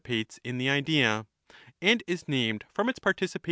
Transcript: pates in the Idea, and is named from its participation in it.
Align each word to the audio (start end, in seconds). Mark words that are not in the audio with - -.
pates 0.03 0.39
in 0.43 0.57
the 0.57 0.67
Idea, 0.69 1.27
and 1.81 2.03
is 2.07 2.27
named 2.27 2.63
from 2.73 2.89
its 2.89 2.97
participation 2.97 3.33
in 3.33 3.37
it. 3.37 3.39